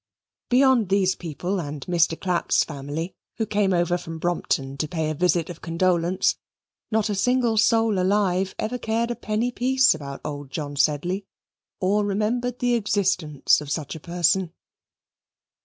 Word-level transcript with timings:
Beyond 0.49 0.89
these 0.89 1.13
people 1.15 1.59
and 1.61 1.85
Mr. 1.85 2.19
Clapp's 2.19 2.63
family, 2.63 3.13
who 3.37 3.45
came 3.45 3.71
over 3.71 3.99
from 3.99 4.17
Brompton 4.17 4.75
to 4.77 4.87
pay 4.87 5.11
a 5.11 5.13
visit 5.13 5.47
of 5.47 5.61
condolence, 5.61 6.37
not 6.89 7.07
a 7.07 7.13
single 7.13 7.55
soul 7.55 7.99
alive 7.99 8.55
ever 8.57 8.79
cared 8.79 9.11
a 9.11 9.15
penny 9.15 9.51
piece 9.51 9.93
about 9.93 10.21
old 10.25 10.49
John 10.49 10.75
Sedley, 10.75 11.27
or 11.79 12.03
remembered 12.03 12.57
the 12.57 12.73
existence 12.73 13.61
of 13.61 13.69
such 13.69 13.95
a 13.95 13.99
person. 13.99 14.53